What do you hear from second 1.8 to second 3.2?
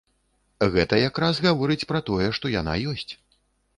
пра тое, што яна ёсць.